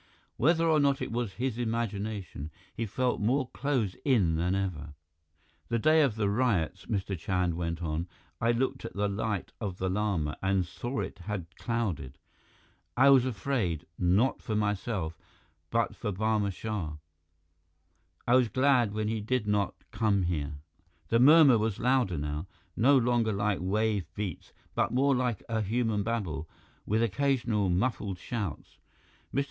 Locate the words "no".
22.75-22.97